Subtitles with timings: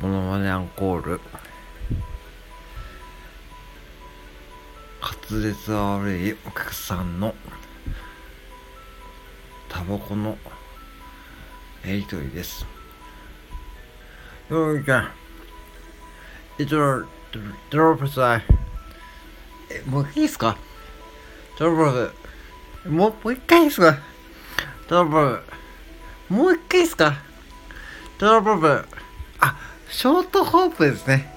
[0.00, 1.20] モノマネアンコール。
[5.00, 7.34] 滑舌悪いお客さんの
[9.68, 10.36] タバコの
[11.84, 12.66] やりとりです。
[14.50, 15.10] よいちゃん。
[16.58, 17.06] えドロ
[17.94, 18.40] ップさ
[19.70, 20.56] えもういいですか？
[21.58, 22.12] ドロッ
[22.82, 23.98] プもうもう一回いいですか？
[24.88, 25.40] ドロッ
[26.28, 27.14] プもう一回いいですか？
[28.18, 28.88] ドロップ
[29.40, 29.58] あ
[29.96, 31.33] ショートホープですね。